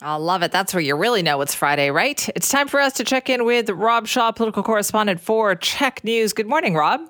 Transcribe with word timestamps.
I 0.00 0.14
love 0.14 0.42
it. 0.42 0.52
That's 0.52 0.72
where 0.72 0.80
you 0.80 0.94
really 0.94 1.22
know 1.22 1.40
it's 1.40 1.54
Friday, 1.54 1.90
right? 1.90 2.28
It's 2.36 2.48
time 2.48 2.68
for 2.68 2.78
us 2.78 2.92
to 2.94 3.04
check 3.04 3.28
in 3.28 3.44
with 3.44 3.68
Rob 3.68 4.06
Shaw, 4.06 4.30
political 4.30 4.62
correspondent 4.62 5.20
for 5.20 5.56
CHEK 5.56 6.04
News. 6.04 6.32
Good 6.32 6.46
morning, 6.46 6.74
Rob. 6.74 7.00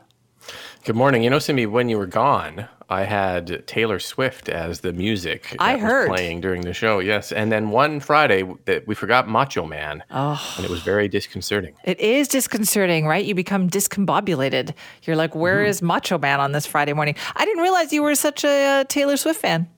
Good 0.84 0.96
morning. 0.96 1.22
You 1.22 1.28
know, 1.28 1.38
Simi, 1.38 1.66
when 1.66 1.90
you 1.90 1.98
were 1.98 2.06
gone, 2.06 2.66
I 2.88 3.04
had 3.04 3.66
Taylor 3.66 3.98
Swift 3.98 4.48
as 4.48 4.80
the 4.80 4.94
music 4.94 5.54
I 5.58 5.76
heard. 5.76 6.08
playing 6.08 6.40
during 6.40 6.62
the 6.62 6.72
show. 6.72 7.00
Yes, 7.00 7.30
and 7.30 7.52
then 7.52 7.68
one 7.68 8.00
Friday 8.00 8.50
that 8.64 8.86
we 8.86 8.94
forgot 8.94 9.28
Macho 9.28 9.66
Man, 9.66 10.02
oh. 10.10 10.54
and 10.56 10.64
it 10.64 10.70
was 10.70 10.80
very 10.80 11.08
disconcerting. 11.08 11.74
It 11.84 12.00
is 12.00 12.28
disconcerting, 12.28 13.06
right? 13.06 13.22
You 13.22 13.34
become 13.34 13.68
discombobulated. 13.68 14.72
You're 15.02 15.16
like, 15.16 15.34
"Where 15.34 15.58
mm-hmm. 15.58 15.68
is 15.68 15.82
Macho 15.82 16.16
Man 16.16 16.40
on 16.40 16.52
this 16.52 16.64
Friday 16.64 16.94
morning?" 16.94 17.16
I 17.36 17.44
didn't 17.44 17.62
realize 17.62 17.92
you 17.92 18.02
were 18.02 18.14
such 18.14 18.44
a 18.44 18.86
Taylor 18.88 19.18
Swift 19.18 19.42
fan. 19.42 19.68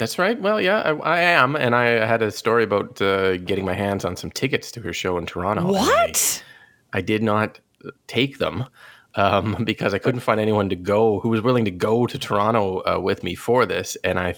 That's 0.00 0.18
right. 0.18 0.40
Well, 0.40 0.62
yeah, 0.62 0.80
I, 0.80 0.92
I, 0.92 1.20
am, 1.20 1.56
and 1.56 1.74
I 1.74 2.06
had 2.06 2.22
a 2.22 2.30
story 2.30 2.64
about 2.64 3.02
uh, 3.02 3.36
getting 3.36 3.66
my 3.66 3.74
hands 3.74 4.06
on 4.06 4.16
some 4.16 4.30
tickets 4.30 4.72
to 4.72 4.80
her 4.80 4.94
show 4.94 5.18
in 5.18 5.26
Toronto. 5.26 5.66
What? 5.66 6.42
I, 6.94 6.98
I, 6.98 7.00
did 7.02 7.22
not 7.22 7.60
take 8.06 8.38
them 8.38 8.64
um, 9.16 9.62
because 9.64 9.92
I 9.92 9.98
couldn't 9.98 10.20
find 10.20 10.40
anyone 10.40 10.70
to 10.70 10.74
go 10.74 11.20
who 11.20 11.28
was 11.28 11.42
willing 11.42 11.66
to 11.66 11.70
go 11.70 12.06
to 12.06 12.18
Toronto 12.18 12.78
uh, 12.86 12.98
with 12.98 13.22
me 13.22 13.34
for 13.34 13.66
this, 13.66 13.96
and 14.02 14.18
I. 14.18 14.34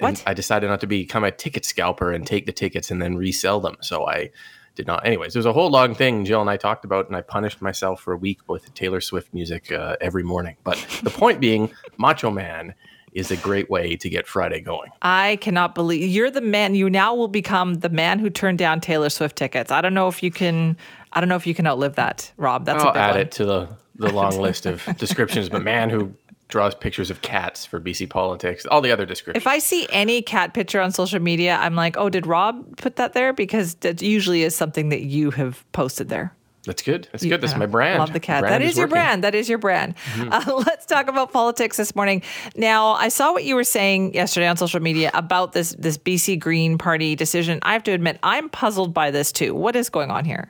And 0.00 0.22
I 0.28 0.32
decided 0.32 0.68
not 0.68 0.80
to 0.82 0.86
become 0.86 1.24
a 1.24 1.32
ticket 1.32 1.64
scalper 1.64 2.12
and 2.12 2.24
take 2.24 2.46
the 2.46 2.52
tickets 2.52 2.92
and 2.92 3.02
then 3.02 3.16
resell 3.16 3.58
them. 3.58 3.76
So 3.80 4.06
I 4.06 4.30
did 4.76 4.86
not. 4.86 5.04
Anyways, 5.04 5.32
there's 5.32 5.44
a 5.44 5.52
whole 5.52 5.70
long 5.70 5.92
thing 5.92 6.24
Jill 6.24 6.40
and 6.40 6.48
I 6.48 6.56
talked 6.56 6.84
about, 6.84 7.08
and 7.08 7.16
I 7.16 7.20
punished 7.20 7.60
myself 7.60 8.00
for 8.00 8.12
a 8.12 8.16
week 8.16 8.48
with 8.48 8.72
Taylor 8.74 9.00
Swift 9.00 9.34
music 9.34 9.72
uh, 9.72 9.96
every 10.00 10.22
morning. 10.22 10.56
But 10.62 10.78
the 11.02 11.10
point 11.10 11.40
being, 11.40 11.72
Macho 11.96 12.30
Man 12.30 12.74
is 13.12 13.30
a 13.30 13.36
great 13.36 13.70
way 13.70 13.96
to 13.96 14.08
get 14.08 14.26
Friday 14.26 14.60
going. 14.60 14.90
I 15.02 15.36
cannot 15.40 15.74
believe 15.74 16.08
you're 16.08 16.30
the 16.30 16.40
man. 16.40 16.74
You 16.74 16.90
now 16.90 17.14
will 17.14 17.28
become 17.28 17.74
the 17.74 17.88
man 17.88 18.18
who 18.18 18.30
turned 18.30 18.58
down 18.58 18.80
Taylor 18.80 19.10
Swift 19.10 19.36
tickets. 19.36 19.70
I 19.70 19.80
don't 19.80 19.94
know 19.94 20.08
if 20.08 20.22
you 20.22 20.30
can. 20.30 20.76
I 21.12 21.20
don't 21.20 21.28
know 21.28 21.36
if 21.36 21.46
you 21.46 21.54
can 21.54 21.66
outlive 21.66 21.96
that, 21.96 22.32
Rob. 22.36 22.64
That's 22.64 22.82
I'll 22.84 22.96
add 22.96 23.12
one. 23.12 23.20
it 23.20 23.30
to 23.32 23.44
the 23.44 23.68
the 23.96 24.12
long 24.12 24.38
list 24.40 24.66
of 24.66 24.84
descriptions. 24.98 25.48
But 25.48 25.62
man 25.62 25.90
who 25.90 26.14
draws 26.48 26.74
pictures 26.74 27.10
of 27.10 27.20
cats 27.22 27.66
for 27.66 27.78
BC 27.80 28.08
politics, 28.08 28.66
all 28.66 28.80
the 28.80 28.90
other 28.90 29.06
descriptions. 29.06 29.42
If 29.42 29.46
I 29.46 29.58
see 29.58 29.86
any 29.90 30.22
cat 30.22 30.54
picture 30.54 30.80
on 30.80 30.92
social 30.92 31.20
media, 31.20 31.56
I'm 31.60 31.74
like, 31.74 31.96
oh, 31.96 32.08
did 32.08 32.26
Rob 32.26 32.76
put 32.78 32.96
that 32.96 33.12
there? 33.12 33.32
Because 33.32 33.74
that 33.76 34.02
usually 34.02 34.42
is 34.42 34.54
something 34.54 34.88
that 34.88 35.02
you 35.02 35.30
have 35.32 35.64
posted 35.72 36.08
there. 36.08 36.34
That's 36.68 36.82
good. 36.82 37.08
That's 37.12 37.24
good. 37.24 37.40
That's 37.40 37.56
my 37.56 37.64
brand. 37.64 37.98
Love 37.98 38.12
the 38.12 38.20
cat. 38.20 38.42
That 38.42 38.60
is, 38.60 38.72
is 38.72 38.76
your 38.76 38.88
brand. 38.88 39.24
That 39.24 39.34
is 39.34 39.48
your 39.48 39.56
brand. 39.56 39.96
Mm-hmm. 40.12 40.32
Uh, 40.50 40.62
let's 40.66 40.84
talk 40.84 41.08
about 41.08 41.32
politics 41.32 41.78
this 41.78 41.96
morning. 41.96 42.22
Now, 42.56 42.88
I 42.90 43.08
saw 43.08 43.32
what 43.32 43.44
you 43.44 43.54
were 43.54 43.64
saying 43.64 44.12
yesterday 44.12 44.46
on 44.46 44.58
social 44.58 44.80
media 44.80 45.10
about 45.14 45.52
this 45.52 45.74
this 45.78 45.96
BC 45.96 46.38
Green 46.38 46.76
Party 46.76 47.16
decision. 47.16 47.58
I 47.62 47.72
have 47.72 47.84
to 47.84 47.92
admit, 47.92 48.18
I'm 48.22 48.50
puzzled 48.50 48.92
by 48.92 49.10
this 49.10 49.32
too. 49.32 49.54
What 49.54 49.76
is 49.76 49.88
going 49.88 50.10
on 50.10 50.26
here? 50.26 50.46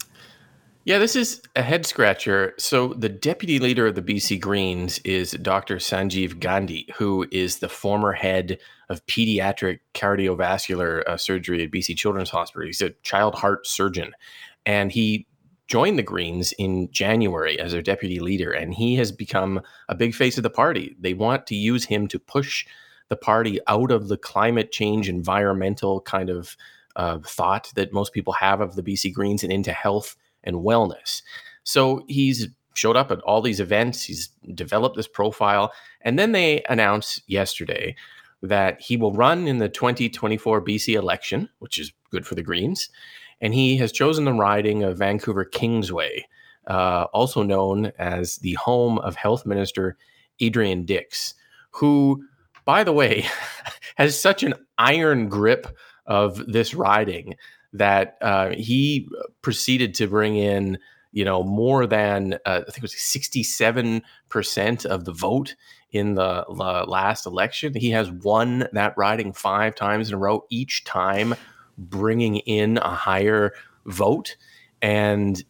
Yeah, 0.85 0.99
this 0.99 1.15
is 1.15 1.41
a 1.55 1.63
head 1.63 1.87
scratcher. 1.87 2.55
So, 2.59 2.95
the 2.95 3.09
deputy 3.09 3.61
leader 3.61 3.87
of 3.87 3.95
the 3.95 4.03
BC 4.03 4.41
Greens 4.41 4.99
is 5.05 5.31
Dr. 5.41 5.77
Sanjiv 5.77 6.41
Gandhi, 6.41 6.89
who 6.97 7.29
is 7.31 7.61
the 7.61 7.69
former 7.69 8.11
head 8.13 8.59
of 8.89 9.07
pediatric 9.07 9.79
cardiovascular 9.95 11.07
uh, 11.07 11.17
surgery 11.17 11.63
at 11.63 11.71
BC 11.71 11.97
Children's 11.97 12.31
Hospital. 12.31 12.67
He's 12.67 12.81
a 12.81 12.91
child 13.05 13.37
heart 13.37 13.69
surgeon. 13.69 14.15
And 14.67 14.93
he 14.93 15.27
joined 15.69 15.99
the 15.99 16.03
Greens 16.03 16.53
in 16.53 16.91
January 16.91 17.61
as 17.61 17.73
their 17.73 17.83
deputy 17.83 18.19
leader, 18.21 18.51
and 18.51 18.75
he 18.75 18.97
has 18.97 19.13
become 19.13 19.61
a 19.89 19.95
big 19.95 20.15
face 20.15 20.39
of 20.39 20.43
the 20.43 20.51
party. 20.51 20.97
They 20.99 21.15
want 21.15 21.47
to 21.49 21.55
use 21.55 21.85
him 21.85 22.09
to 22.09 22.19
push 22.19 22.67
the 23.09 23.17
party 23.17 23.61
out 23.69 23.91
of 23.91 24.09
the 24.09 24.17
climate 24.17 24.73
change, 24.73 25.09
environmental 25.09 26.01
kind 26.01 26.31
of 26.31 26.57
uh, 26.97 27.19
thought 27.25 27.71
that 27.75 27.93
most 27.93 28.13
people 28.13 28.33
have 28.33 28.61
of 28.61 28.75
the 28.75 28.83
BC 28.83 29.13
Greens 29.13 29.45
and 29.45 29.53
into 29.53 29.73
health 29.73 30.17
and 30.43 30.57
wellness. 30.57 31.23
So 31.65 32.03
he's 32.09 32.49
showed 32.75 32.97
up 32.97 33.11
at 33.11 33.21
all 33.21 33.43
these 33.43 33.61
events, 33.61 34.05
he's 34.05 34.29
developed 34.55 34.97
this 34.97 35.09
profile, 35.09 35.73
and 36.01 36.19
then 36.19 36.33
they 36.33 36.63
announced 36.69 37.23
yesterday 37.27 37.95
that 38.41 38.81
he 38.81 38.97
will 38.97 39.13
run 39.13 39.49
in 39.49 39.59
the 39.59 39.69
2024 39.69 40.65
BC 40.65 40.95
election, 40.95 41.49
which 41.59 41.77
is 41.77 41.93
good 42.11 42.27
for 42.27 42.37
the 42.37 42.43
Greens 42.43 42.89
and 43.41 43.55
he 43.55 43.77
has 43.77 43.93
chosen 43.93 44.25
the 44.25 44.33
riding 44.33 44.83
of 44.83 44.99
Vancouver 44.99 45.45
Kingsway, 45.45 46.27
uh, 46.67 47.07
also 47.13 47.43
known 47.43 47.93
as 47.99 48.37
the 48.37 48.55
home 48.55 48.99
of 48.99 49.17
Health 49.17 49.47
Minister 49.47 49.97
Adrian 50.41 50.85
Dix, 50.85 51.35
who, 51.71 52.25
by 52.65 52.85
the 52.85 52.93
way, 52.93 53.27
has 53.97 54.21
such 54.21 54.43
an 54.43 54.55
iron 54.77 55.29
grip 55.29 55.67
of 56.07 56.45
this 56.51 56.75
riding 56.75 57.37
that 57.73 58.17
uh, 58.23 58.51
he 58.51 59.09
proceeded 59.43 59.95
to 59.95 60.07
bring 60.07 60.37
in, 60.37 60.79
you 61.13 61.25
know, 61.25 61.43
more 61.43 61.87
than 61.87 62.35
uh, 62.47 62.63
I 62.67 62.71
think 62.71 62.79
it 62.79 62.83
was 62.83 63.01
sixty-seven 63.01 64.03
percent 64.29 64.85
of 64.85 65.05
the 65.05 65.13
vote 65.13 65.55
in 65.91 66.15
the, 66.15 66.45
the 66.49 66.85
last 66.87 67.27
election. 67.27 67.75
He 67.75 67.91
has 67.91 68.11
won 68.11 68.69
that 68.73 68.95
riding 68.97 69.33
five 69.33 69.75
times 69.75 70.09
in 70.09 70.15
a 70.15 70.19
row, 70.19 70.45
each 70.51 70.85
time 70.85 71.35
bringing 71.79 72.37
in 72.39 72.79
a 72.79 72.95
higher 72.95 73.55
vote. 73.87 74.37
And 74.83 75.43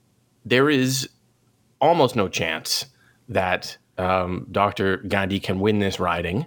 there 0.45 0.71
is 0.71 1.09
almost 1.81 2.17
no 2.17 2.29
chance 2.29 2.87
that 3.29 3.77
um, 3.99 4.47
Dr. 4.51 4.99
Gandhi 4.99 5.41
can 5.41 5.61
win 5.61 5.79
this 5.79 5.99
riding. 5.99 6.47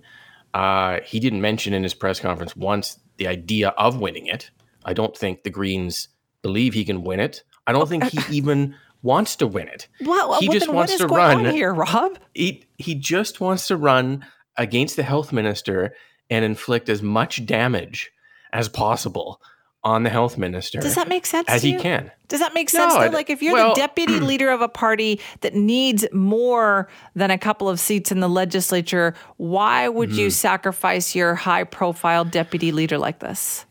Uh, 0.54 1.00
he 1.04 1.20
didn't 1.20 1.42
mention 1.42 1.74
in 1.74 1.84
his 1.84 1.94
press 1.94 2.20
conference 2.20 2.56
once 2.56 3.00
the 3.18 3.28
idea 3.28 3.70
of 3.70 4.00
winning 4.00 4.28
it. 4.28 4.50
I 4.86 4.94
don't 4.94 5.16
think 5.16 5.44
the 5.44 5.50
Greens 5.50 6.08
believe 6.42 6.74
he 6.74 6.86
can 6.86 7.04
win 7.04 7.20
it. 7.20 7.44
I 7.68 7.72
don't 7.72 7.88
think 7.88 8.06
he 8.06 8.36
even 8.36 8.76
wants 9.04 9.36
to 9.38 9.48
win 9.48 9.68
it. 9.68 9.88
What, 10.00 10.42
he 10.42 10.50
just 10.50 10.70
wants 10.70 10.98
to 10.98 11.08
run 11.08 11.46
here, 11.46 11.74
Rob. 11.74 12.18
He 12.34 12.66
he 12.78 12.96
just 12.96 13.40
wants 13.40 13.68
to 13.68 13.78
run 13.78 14.26
against 14.58 14.96
the 14.96 15.04
health 15.04 15.32
minister 15.32 15.94
and 16.30 16.44
inflict 16.44 16.90
as 16.90 17.02
much 17.02 17.46
damage 17.46 18.12
as 18.54 18.68
possible 18.68 19.42
on 19.84 20.04
the 20.04 20.10
health 20.10 20.38
minister. 20.38 20.80
Does 20.80 20.96
that 20.96 21.08
make 21.08 21.26
sense? 21.26 21.50
As 21.50 21.64
he 21.64 21.76
can. 21.76 22.12
Does 22.28 22.40
that 22.40 22.54
make 22.54 22.70
sense? 22.70 22.94
No, 22.94 23.02
though? 23.02 23.10
Like 23.10 23.30
if 23.30 23.42
you're 23.42 23.54
well, 23.54 23.74
the 23.74 23.82
deputy 23.82 24.20
leader 24.20 24.50
of 24.50 24.62
a 24.62 24.70
party 24.70 25.20
that 25.42 25.56
needs 25.56 26.06
more 26.14 26.88
than 27.16 27.32
a 27.32 27.38
couple 27.38 27.68
of 27.68 27.80
seats 27.80 28.12
in 28.12 28.20
the 28.20 28.30
legislature, 28.30 29.16
why 29.38 29.88
would 29.88 30.10
mm-hmm. 30.10 30.20
you 30.20 30.30
sacrifice 30.30 31.16
your 31.16 31.36
high 31.36 31.64
profile 31.64 32.24
deputy 32.24 32.72
leader 32.72 32.98
like 32.98 33.20
this? 33.20 33.66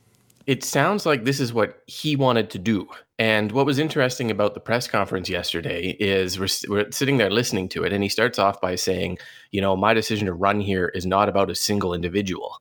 It 0.46 0.64
sounds 0.64 1.06
like 1.06 1.24
this 1.24 1.38
is 1.38 1.52
what 1.52 1.80
he 1.86 2.16
wanted 2.16 2.50
to 2.50 2.58
do. 2.58 2.88
And 3.20 3.52
what 3.52 3.66
was 3.66 3.78
interesting 3.78 4.30
about 4.30 4.54
the 4.54 4.60
press 4.60 4.88
conference 4.88 5.28
yesterday 5.28 5.96
is 6.00 6.40
we're, 6.40 6.48
we're 6.68 6.90
sitting 6.90 7.18
there 7.18 7.30
listening 7.30 7.68
to 7.70 7.84
it, 7.84 7.92
and 7.92 8.02
he 8.02 8.08
starts 8.08 8.38
off 8.38 8.60
by 8.60 8.74
saying, 8.74 9.18
You 9.52 9.60
know, 9.60 9.76
my 9.76 9.94
decision 9.94 10.26
to 10.26 10.32
run 10.32 10.60
here 10.60 10.88
is 10.88 11.06
not 11.06 11.28
about 11.28 11.50
a 11.50 11.54
single 11.54 11.94
individual 11.94 12.60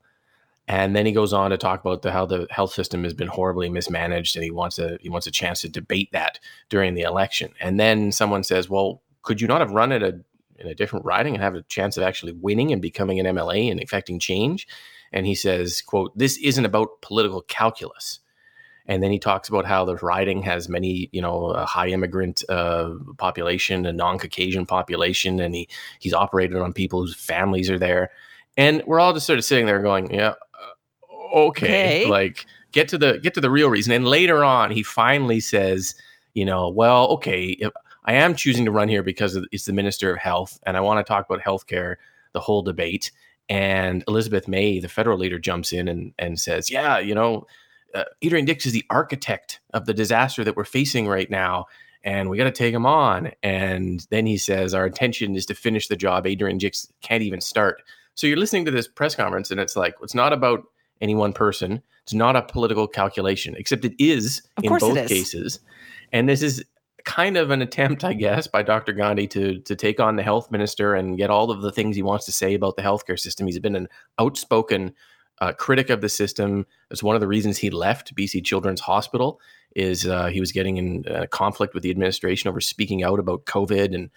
and 0.69 0.95
then 0.95 1.07
he 1.07 1.11
goes 1.11 1.33
on 1.33 1.49
to 1.49 1.57
talk 1.57 1.81
about 1.81 2.03
the, 2.03 2.11
how 2.11 2.27
the 2.27 2.45
health 2.51 2.73
system 2.73 3.03
has 3.03 3.15
been 3.15 3.27
horribly 3.27 3.69
mismanaged, 3.69 4.35
and 4.35 4.43
he 4.43 4.51
wants 4.51 4.77
a 4.77 4.99
he 5.01 5.09
wants 5.09 5.25
a 5.25 5.31
chance 5.31 5.61
to 5.61 5.67
debate 5.67 6.11
that 6.11 6.39
during 6.69 6.93
the 6.93 7.01
election. 7.01 7.51
And 7.59 7.79
then 7.79 8.11
someone 8.11 8.43
says, 8.43 8.69
"Well, 8.69 9.01
could 9.23 9.41
you 9.41 9.47
not 9.47 9.61
have 9.61 9.71
run 9.71 9.91
it 9.91 10.03
a, 10.03 10.19
in 10.59 10.67
a 10.67 10.75
different 10.75 11.05
riding 11.05 11.33
and 11.33 11.41
have 11.41 11.55
a 11.55 11.63
chance 11.63 11.97
of 11.97 12.03
actually 12.03 12.33
winning 12.33 12.71
and 12.71 12.83
becoming 12.83 13.19
an 13.19 13.25
MLA 13.25 13.71
and 13.71 13.81
affecting 13.81 14.19
change?" 14.19 14.67
And 15.11 15.25
he 15.25 15.33
says, 15.33 15.81
"quote 15.81 16.15
This 16.15 16.37
isn't 16.37 16.65
about 16.65 17.01
political 17.01 17.41
calculus." 17.41 18.19
And 18.85 19.01
then 19.01 19.11
he 19.11 19.19
talks 19.19 19.49
about 19.49 19.65
how 19.65 19.85
the 19.85 19.95
riding 19.97 20.43
has 20.43 20.69
many, 20.69 21.09
you 21.11 21.21
know, 21.21 21.47
a 21.47 21.65
high 21.65 21.87
immigrant 21.87 22.43
uh, 22.47 22.91
population, 23.17 23.87
a 23.87 23.93
non-Caucasian 23.93 24.67
population, 24.67 25.39
and 25.39 25.55
he 25.55 25.67
he's 25.97 26.13
operated 26.13 26.57
on 26.57 26.73
people 26.73 27.01
whose 27.01 27.15
families 27.15 27.71
are 27.71 27.79
there. 27.79 28.11
And 28.55 28.83
we're 28.85 28.99
all 28.99 29.13
just 29.13 29.25
sort 29.25 29.39
of 29.39 29.45
sitting 29.45 29.65
there 29.65 29.81
going, 29.81 30.13
yeah, 30.13 30.33
okay, 31.33 32.03
okay. 32.03 32.09
like 32.09 32.45
get 32.71 32.87
to 32.89 32.97
the 32.97 33.19
get 33.19 33.33
to 33.33 33.41
the 33.41 33.51
real 33.51 33.69
reason. 33.69 33.93
And 33.93 34.07
later 34.07 34.43
on, 34.43 34.71
he 34.71 34.83
finally 34.83 35.39
says, 35.39 35.95
you 36.33 36.45
know, 36.45 36.69
well, 36.69 37.07
okay, 37.09 37.57
I 38.05 38.13
am 38.13 38.35
choosing 38.35 38.65
to 38.65 38.71
run 38.71 38.89
here 38.89 39.03
because 39.03 39.37
it's 39.51 39.65
the 39.65 39.73
Minister 39.73 40.11
of 40.11 40.19
Health, 40.19 40.59
and 40.65 40.77
I 40.77 40.81
want 40.81 41.05
to 41.05 41.07
talk 41.07 41.29
about 41.29 41.43
healthcare, 41.43 41.95
the 42.33 42.39
whole 42.39 42.61
debate. 42.61 43.11
And 43.49 44.03
Elizabeth 44.07 44.47
May, 44.47 44.79
the 44.79 44.87
federal 44.87 45.17
leader, 45.17 45.39
jumps 45.39 45.73
in 45.73 45.87
and, 45.87 46.13
and 46.19 46.39
says, 46.39 46.69
yeah, 46.69 46.99
you 46.99 47.15
know, 47.15 47.47
uh, 47.95 48.03
Adrian 48.21 48.45
Dix 48.45 48.67
is 48.67 48.73
the 48.73 48.85
architect 48.91 49.59
of 49.73 49.85
the 49.85 49.93
disaster 49.93 50.43
that 50.43 50.55
we're 50.55 50.65
facing 50.65 51.07
right 51.07 51.29
now, 51.31 51.65
and 52.03 52.29
we 52.29 52.37
got 52.37 52.43
to 52.43 52.51
take 52.51 52.73
him 52.73 52.85
on. 52.85 53.31
And 53.41 54.05
then 54.11 54.27
he 54.27 54.37
says, 54.37 54.75
our 54.75 54.85
intention 54.85 55.35
is 55.35 55.47
to 55.47 55.55
finish 55.55 55.87
the 55.87 55.95
job. 55.95 56.27
Adrian 56.27 56.59
Dix 56.59 56.91
can't 57.01 57.23
even 57.23 57.41
start. 57.41 57.81
So 58.13 58.27
you're 58.27 58.37
listening 58.37 58.65
to 58.65 58.71
this 58.71 58.87
press 58.87 59.15
conference, 59.15 59.49
and 59.49 59.59
it's 59.59 59.75
like, 59.75 59.95
it's 60.03 60.13
not 60.13 60.31
about 60.31 60.63
any 61.01 61.15
one 61.15 61.33
person. 61.33 61.81
It's 62.03 62.13
not 62.13 62.35
a 62.35 62.41
political 62.41 62.87
calculation, 62.87 63.55
except 63.57 63.85
it 63.85 63.93
is 63.99 64.41
of 64.57 64.63
in 64.63 64.77
both 64.77 65.07
cases. 65.07 65.59
And 66.11 66.27
this 66.27 66.41
is 66.41 66.63
kind 67.05 67.37
of 67.37 67.51
an 67.51 67.61
attempt, 67.61 68.03
I 68.03 68.13
guess, 68.13 68.47
by 68.47 68.63
Dr. 68.63 68.93
Gandhi 68.93 69.27
to 69.27 69.59
to 69.59 69.75
take 69.75 69.99
on 69.99 70.15
the 70.15 70.23
health 70.23 70.51
minister 70.51 70.95
and 70.95 71.17
get 71.17 71.29
all 71.29 71.51
of 71.51 71.61
the 71.61 71.71
things 71.71 71.95
he 71.95 72.03
wants 72.03 72.25
to 72.25 72.31
say 72.31 72.53
about 72.53 72.75
the 72.75 72.81
healthcare 72.81 73.19
system. 73.19 73.47
He's 73.47 73.59
been 73.59 73.75
an 73.75 73.87
outspoken 74.19 74.93
a 75.41 75.53
critic 75.53 75.89
of 75.89 76.01
the 76.01 76.09
system. 76.09 76.65
It's 76.91 77.03
one 77.03 77.15
of 77.15 77.21
the 77.21 77.27
reasons 77.27 77.57
he 77.57 77.69
left 77.69 78.13
BC 78.15 78.43
Children's 78.43 78.81
Hospital. 78.81 79.39
Is 79.75 80.07
uh, 80.07 80.27
he 80.27 80.39
was 80.39 80.51
getting 80.51 80.77
in 80.77 81.05
uh, 81.07 81.27
conflict 81.27 81.73
with 81.73 81.83
the 81.83 81.91
administration 81.91 82.49
over 82.49 82.59
speaking 82.59 83.03
out 83.03 83.19
about 83.19 83.45
COVID 83.45 83.93
and 83.93 84.09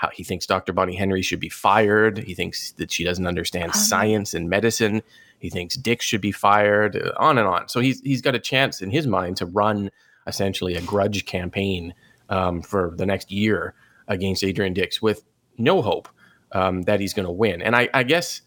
how 0.00 0.08
he 0.08 0.24
thinks 0.24 0.46
Dr. 0.46 0.72
Bonnie 0.72 0.96
Henry 0.96 1.20
should 1.20 1.40
be 1.40 1.50
fired. 1.50 2.16
He 2.16 2.32
thinks 2.32 2.72
that 2.72 2.90
she 2.90 3.04
doesn't 3.04 3.26
understand 3.26 3.72
um, 3.72 3.78
science 3.78 4.32
and 4.32 4.48
medicine. 4.48 5.02
He 5.38 5.50
thinks 5.50 5.76
Dix 5.76 6.06
should 6.06 6.22
be 6.22 6.32
fired. 6.32 6.96
Uh, 6.96 7.12
on 7.18 7.36
and 7.36 7.46
on. 7.46 7.68
So 7.68 7.80
he's 7.80 8.00
he's 8.00 8.22
got 8.22 8.34
a 8.34 8.38
chance 8.38 8.80
in 8.80 8.90
his 8.90 9.06
mind 9.06 9.36
to 9.36 9.46
run 9.46 9.90
essentially 10.26 10.74
a 10.74 10.80
grudge 10.80 11.26
campaign 11.26 11.92
um, 12.30 12.62
for 12.62 12.94
the 12.96 13.04
next 13.04 13.30
year 13.30 13.74
against 14.08 14.42
Adrian 14.42 14.72
Dix 14.72 15.02
with 15.02 15.22
no 15.58 15.82
hope 15.82 16.08
um, 16.52 16.80
that 16.82 16.98
he's 16.98 17.12
going 17.12 17.26
to 17.26 17.32
win. 17.32 17.60
And 17.60 17.76
I, 17.76 17.90
I 17.92 18.02
guess, 18.02 18.40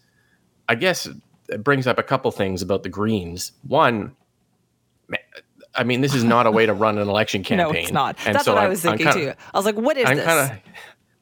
I 0.68 0.74
guess 0.74 1.08
it 1.48 1.62
brings 1.62 1.86
up 1.86 1.98
a 1.98 2.02
couple 2.02 2.32
things 2.32 2.62
about 2.62 2.82
the 2.82 2.88
Greens. 2.88 3.52
One, 3.62 4.16
I 5.76 5.84
mean, 5.84 6.00
this 6.00 6.14
is 6.14 6.24
not 6.24 6.46
a 6.46 6.50
way 6.50 6.66
to 6.66 6.74
run 6.74 6.98
an 6.98 7.08
election 7.08 7.42
campaign. 7.42 7.68
no, 7.72 7.80
it's 7.80 7.92
not. 7.92 8.16
And 8.26 8.34
That's 8.34 8.44
so 8.44 8.54
what 8.54 8.60
I'm, 8.60 8.66
i 8.66 8.68
was 8.68 8.82
thinking 8.82 9.06
kinda, 9.06 9.32
too. 9.32 9.40
I 9.52 9.58
was 9.58 9.66
like, 9.66 9.76
what 9.76 9.96
is 9.96 10.06
I'm 10.06 10.16
this? 10.16 10.26
Kinda, 10.26 10.62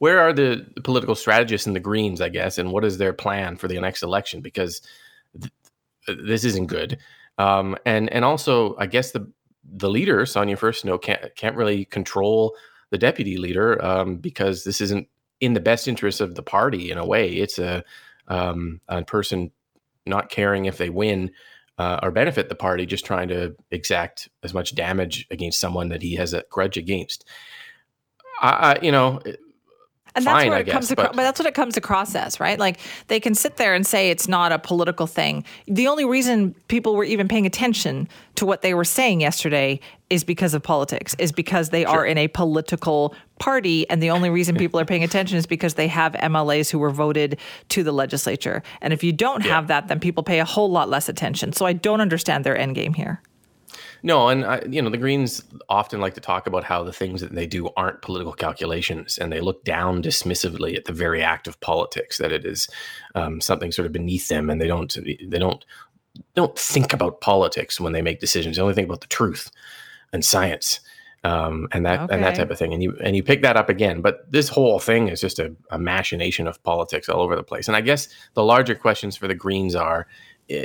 where 0.03 0.19
are 0.19 0.33
the 0.33 0.67
political 0.83 1.15
strategists 1.15 1.65
in 1.65 1.71
the 1.71 1.79
Greens, 1.79 2.19
I 2.19 2.27
guess, 2.27 2.57
and 2.57 2.73
what 2.73 2.83
is 2.83 2.97
their 2.97 3.13
plan 3.13 3.55
for 3.55 3.69
the 3.69 3.79
next 3.79 4.03
election? 4.03 4.41
Because 4.41 4.81
th- 5.39 6.19
this 6.25 6.43
isn't 6.43 6.67
good. 6.67 6.97
Um, 7.37 7.77
and 7.85 8.11
and 8.11 8.25
also, 8.25 8.75
I 8.77 8.85
guess 8.85 9.11
the 9.11 9.31
the 9.63 9.89
leader, 9.89 10.25
Sonia 10.25 10.57
Furstenau, 10.57 11.01
can't 11.01 11.33
can't 11.37 11.55
really 11.55 11.85
control 11.85 12.53
the 12.89 12.97
deputy 12.97 13.37
leader 13.37 13.81
um, 13.81 14.17
because 14.17 14.65
this 14.65 14.81
isn't 14.81 15.07
in 15.39 15.53
the 15.53 15.61
best 15.61 15.87
interest 15.87 16.19
of 16.19 16.35
the 16.35 16.43
party 16.43 16.91
in 16.91 16.97
a 16.97 17.05
way. 17.05 17.35
It's 17.35 17.57
a, 17.57 17.85
um, 18.27 18.81
a 18.89 19.05
person 19.05 19.51
not 20.05 20.29
caring 20.29 20.65
if 20.65 20.77
they 20.77 20.89
win 20.89 21.31
uh, 21.77 22.01
or 22.03 22.11
benefit 22.11 22.49
the 22.49 22.55
party, 22.55 22.85
just 22.85 23.05
trying 23.05 23.29
to 23.29 23.55
exact 23.71 24.27
as 24.43 24.53
much 24.53 24.75
damage 24.75 25.25
against 25.31 25.61
someone 25.61 25.87
that 25.87 26.01
he 26.01 26.15
has 26.15 26.33
a 26.33 26.43
grudge 26.49 26.75
against. 26.75 27.23
I 28.41 28.77
you 28.81 28.91
know, 28.91 29.21
and 30.15 30.25
Fine, 30.25 30.35
that's 30.35 30.49
what 30.49 30.61
it 30.61 30.65
guess, 30.65 30.73
comes 30.73 30.91
across, 30.91 31.07
but, 31.07 31.15
but 31.15 31.23
that's 31.23 31.39
what 31.39 31.47
it 31.47 31.55
comes 31.55 31.77
across 31.77 32.15
as, 32.15 32.39
right? 32.39 32.59
Like 32.59 32.79
they 33.07 33.19
can 33.19 33.33
sit 33.33 33.57
there 33.57 33.73
and 33.73 33.85
say 33.85 34.11
it's 34.11 34.27
not 34.27 34.51
a 34.51 34.59
political 34.59 35.07
thing. 35.07 35.43
The 35.65 35.87
only 35.87 36.05
reason 36.05 36.53
people 36.67 36.95
were 36.95 37.03
even 37.03 37.27
paying 37.27 37.47
attention 37.47 38.07
to 38.35 38.45
what 38.45 38.61
they 38.61 38.75
were 38.75 38.83
saying 38.83 39.21
yesterday 39.21 39.79
is 40.11 40.23
because 40.23 40.53
of 40.53 40.61
politics, 40.61 41.15
is 41.17 41.31
because 41.31 41.69
they 41.69 41.83
sure. 41.83 41.91
are 41.91 42.05
in 42.05 42.19
a 42.19 42.27
political 42.27 43.15
party. 43.39 43.89
And 43.89 44.03
the 44.03 44.11
only 44.11 44.29
reason 44.29 44.55
people 44.55 44.79
are 44.79 44.85
paying 44.85 45.03
attention 45.03 45.37
is 45.37 45.47
because 45.47 45.73
they 45.73 45.87
have 45.87 46.13
MLAs 46.13 46.69
who 46.69 46.77
were 46.77 46.91
voted 46.91 47.39
to 47.69 47.83
the 47.83 47.91
legislature. 47.91 48.61
And 48.81 48.93
if 48.93 49.03
you 49.03 49.13
don't 49.13 49.43
yeah. 49.43 49.51
have 49.51 49.67
that, 49.67 49.87
then 49.87 49.99
people 49.99 50.21
pay 50.21 50.39
a 50.39 50.45
whole 50.45 50.69
lot 50.69 50.89
less 50.89 51.09
attention. 51.09 51.53
So 51.53 51.65
I 51.65 51.73
don't 51.73 52.01
understand 52.01 52.43
their 52.43 52.57
end 52.57 52.75
game 52.75 52.93
here. 52.93 53.21
No, 54.05 54.27
and 54.27 54.45
I, 54.45 54.61
you 54.69 54.81
know 54.81 54.89
the 54.89 54.97
Greens 54.97 55.43
often 55.69 56.01
like 56.01 56.13
to 56.15 56.21
talk 56.21 56.45
about 56.45 56.65
how 56.65 56.83
the 56.83 56.91
things 56.91 57.21
that 57.21 57.33
they 57.33 57.47
do 57.47 57.69
aren't 57.77 58.01
political 58.01 58.33
calculations, 58.33 59.17
and 59.17 59.31
they 59.31 59.39
look 59.39 59.63
down 59.63 60.03
dismissively 60.03 60.75
at 60.75 60.83
the 60.83 60.91
very 60.91 61.23
act 61.23 61.47
of 61.47 61.59
politics. 61.61 62.17
That 62.17 62.33
it 62.33 62.45
is 62.45 62.67
um, 63.15 63.39
something 63.39 63.71
sort 63.71 63.85
of 63.85 63.93
beneath 63.93 64.27
them, 64.27 64.49
and 64.49 64.59
they 64.59 64.67
don't 64.67 64.93
they 64.93 65.39
don't 65.39 65.63
don't 66.35 66.59
think 66.59 66.91
about 66.91 67.21
politics 67.21 67.79
when 67.79 67.93
they 67.93 68.01
make 68.01 68.19
decisions. 68.19 68.57
They 68.57 68.61
only 68.61 68.73
think 68.73 68.89
about 68.89 69.01
the 69.01 69.07
truth 69.07 69.49
and 70.11 70.23
science. 70.23 70.81
Um, 71.25 71.69
and 71.71 71.85
that 71.85 72.01
okay. 72.01 72.13
and 72.13 72.23
that 72.25 72.35
type 72.35 72.49
of 72.51 72.59
thing. 72.59 72.73
And 72.73 72.83
you 72.83 72.97
and 73.01 73.15
you 73.15 73.23
pick 73.23 73.41
that 73.43 73.55
up 73.55 73.69
again. 73.69 74.01
But 74.01 74.29
this 74.29 74.49
whole 74.49 74.79
thing 74.79 75.07
is 75.07 75.21
just 75.21 75.39
a, 75.39 75.55
a, 75.71 75.79
machination 75.79 76.47
of 76.47 76.61
politics 76.63 77.07
all 77.07 77.21
over 77.21 77.37
the 77.37 77.43
place. 77.43 77.69
And 77.69 77.77
I 77.77 77.81
guess 77.81 78.09
the 78.33 78.43
larger 78.43 78.75
questions 78.75 79.15
for 79.15 79.29
the 79.29 79.33
Greens 79.33 79.73
are 79.73 80.05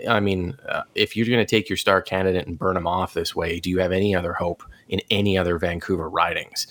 I 0.08 0.20
mean, 0.20 0.56
uh, 0.68 0.82
if 0.94 1.16
you're 1.16 1.26
going 1.26 1.38
to 1.38 1.46
take 1.46 1.68
your 1.68 1.76
star 1.76 2.02
candidate 2.02 2.46
and 2.46 2.58
burn 2.58 2.76
him 2.76 2.86
off 2.86 3.14
this 3.14 3.34
way, 3.34 3.60
do 3.60 3.70
you 3.70 3.78
have 3.78 3.92
any 3.92 4.14
other 4.14 4.32
hope 4.32 4.62
in 4.88 5.00
any 5.10 5.38
other 5.38 5.58
Vancouver 5.58 6.08
ridings? 6.08 6.66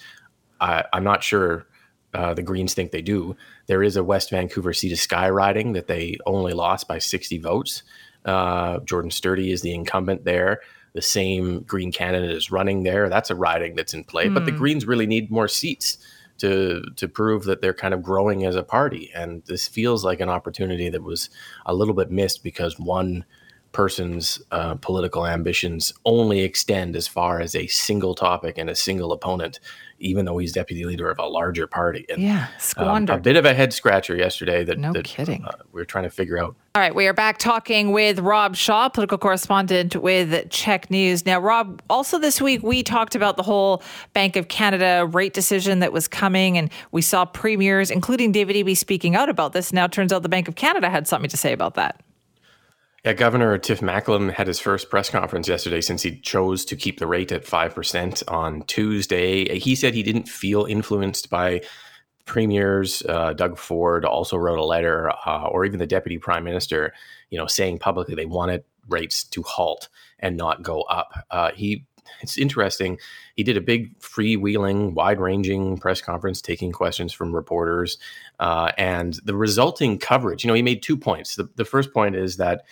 Uh, 0.59 0.83
I'm 0.91 1.03
not 1.03 1.23
sure 1.23 1.65
uh, 2.13 2.33
the 2.33 2.41
Greens 2.41 2.73
think 2.73 2.91
they 2.91 3.01
do. 3.01 3.35
There 3.67 3.83
is 3.83 3.95
a 3.95 4.03
West 4.03 4.29
Vancouver 4.29 4.73
Sea 4.73 4.89
to 4.89 4.97
Sky 4.97 5.29
riding 5.29 5.73
that 5.73 5.87
they 5.87 6.17
only 6.25 6.53
lost 6.53 6.87
by 6.87 6.99
60 6.99 7.37
votes. 7.39 7.83
Uh, 8.25 8.79
Jordan 8.79 9.11
Sturdy 9.11 9.51
is 9.51 9.61
the 9.61 9.73
incumbent 9.73 10.25
there. 10.25 10.61
The 10.93 11.01
same 11.01 11.61
Green 11.61 11.91
candidate 11.91 12.31
is 12.31 12.51
running 12.51 12.83
there. 12.83 13.07
That's 13.07 13.29
a 13.29 13.35
riding 13.35 13.75
that's 13.75 13.93
in 13.93 14.03
play. 14.03 14.25
Mm. 14.25 14.33
But 14.33 14.45
the 14.45 14.51
hmm. 14.51 14.57
Greens 14.57 14.85
really 14.85 15.05
need 15.05 15.29
more 15.29 15.47
seats 15.47 15.97
to 16.39 16.83
to 16.95 17.07
prove 17.07 17.45
that 17.45 17.61
they're 17.61 17.73
kind 17.73 17.93
of 17.93 18.03
growing 18.03 18.45
as 18.45 18.55
a 18.55 18.63
party. 18.63 19.11
And 19.13 19.43
this 19.45 19.67
feels 19.67 20.03
like 20.03 20.19
an 20.19 20.29
opportunity 20.29 20.89
that 20.89 21.03
was 21.03 21.29
a 21.65 21.73
little 21.73 21.93
bit 21.93 22.11
missed 22.11 22.43
because 22.43 22.79
one 22.79 23.25
person's 23.71 24.41
uh, 24.51 24.75
political 24.75 25.25
ambitions 25.25 25.93
only 26.05 26.41
extend 26.41 26.95
as 26.95 27.07
far 27.07 27.39
as 27.39 27.55
a 27.55 27.67
single 27.67 28.15
topic 28.15 28.57
and 28.57 28.69
a 28.69 28.75
single 28.75 29.11
opponent, 29.11 29.59
even 29.99 30.25
though 30.25 30.37
he's 30.37 30.51
deputy 30.51 30.83
leader 30.83 31.09
of 31.09 31.19
a 31.19 31.25
larger 31.25 31.67
party. 31.67 32.05
And, 32.09 32.21
yeah, 32.21 32.47
squandered. 32.57 33.13
Um, 33.13 33.19
a 33.19 33.21
bit 33.21 33.35
of 33.35 33.45
a 33.45 33.53
head 33.53 33.73
scratcher 33.73 34.15
yesterday 34.15 34.63
that, 34.63 34.79
no 34.79 34.93
that, 34.93 35.05
kidding. 35.05 35.45
Uh, 35.45 35.51
we 35.71 35.81
are 35.81 35.85
trying 35.85 36.05
to 36.05 36.09
figure 36.09 36.37
out. 36.37 36.55
All 36.75 36.81
right, 36.81 36.93
we 36.93 37.07
are 37.07 37.13
back 37.13 37.39
talking 37.39 37.91
with 37.91 38.19
Rob 38.19 38.55
Shaw, 38.55 38.89
political 38.89 39.17
correspondent 39.17 39.95
with 39.95 40.49
CHEK 40.49 40.89
News. 40.89 41.25
Now, 41.25 41.39
Rob, 41.39 41.81
also 41.89 42.19
this 42.19 42.41
week 42.41 42.63
we 42.63 42.83
talked 42.83 43.15
about 43.15 43.37
the 43.37 43.43
whole 43.43 43.83
Bank 44.13 44.35
of 44.35 44.47
Canada 44.47 45.07
rate 45.11 45.33
decision 45.33 45.79
that 45.79 45.91
was 45.91 46.07
coming, 46.07 46.57
and 46.57 46.71
we 46.91 47.01
saw 47.01 47.25
premiers, 47.25 47.91
including 47.91 48.31
David 48.31 48.55
Eby, 48.55 48.77
speaking 48.77 49.15
out 49.15 49.29
about 49.29 49.53
this. 49.53 49.73
Now, 49.73 49.85
it 49.85 49.91
turns 49.91 50.13
out 50.13 50.23
the 50.23 50.29
Bank 50.29 50.47
of 50.47 50.55
Canada 50.55 50.89
had 50.89 51.07
something 51.07 51.29
to 51.29 51.37
say 51.37 51.51
about 51.51 51.73
that. 51.75 52.01
Yeah, 53.07 53.13
Governor 53.13 53.57
Tiff 53.57 53.79
Macklem 53.79 54.29
had 54.33 54.47
his 54.47 54.59
first 54.59 54.89
press 54.89 55.09
conference 55.09 55.47
yesterday 55.47 55.79
since 55.79 56.01
he 56.01 56.19
chose 56.19 56.65
to 56.65 56.75
keep 56.75 56.99
the 56.99 57.07
rate 57.07 57.31
at 57.31 57.45
5% 57.45 58.23
on 58.27 58.63
Tuesday. 58.63 59.57
He 59.57 59.75
said 59.75 59.93
he 59.93 60.03
didn't 60.03 60.27
feel 60.27 60.65
influenced 60.65 61.29
by 61.29 61.61
premiers. 62.25 63.01
Uh, 63.03 63.31
Doug 63.31 63.57
Ford 63.57 64.03
also 64.03 64.35
wrote 64.35 64.59
a 64.59 64.65
letter, 64.65 65.09
uh, 65.25 65.47
or 65.47 65.63
even 65.63 65.79
the 65.79 65.87
deputy 65.87 66.17
prime 66.17 66.43
minister, 66.43 66.93
you 67.29 67.37
know, 67.37 67.47
saying 67.47 67.79
publicly 67.79 68.13
they 68.13 68.25
wanted 68.25 68.65
rates 68.89 69.23
to 69.23 69.41
halt 69.41 69.87
and 70.19 70.35
not 70.35 70.61
go 70.61 70.81
up. 70.81 71.13
Uh, 71.31 71.51
he 71.51 71.85
it's 72.21 72.37
interesting. 72.37 72.97
He 73.35 73.43
did 73.43 73.57
a 73.57 73.61
big 73.61 73.97
freewheeling, 73.99 74.93
wide 74.93 75.19
ranging 75.19 75.77
press 75.77 76.01
conference, 76.01 76.41
taking 76.41 76.71
questions 76.71 77.13
from 77.13 77.35
reporters. 77.35 77.97
Uh, 78.39 78.71
and 78.77 79.19
the 79.23 79.35
resulting 79.35 79.97
coverage, 79.97 80.43
you 80.43 80.47
know, 80.47 80.53
he 80.53 80.61
made 80.61 80.81
two 80.81 80.97
points. 80.97 81.35
The, 81.35 81.49
the 81.55 81.65
first 81.65 81.93
point 81.93 82.15
is 82.15 82.37
that 82.37 82.63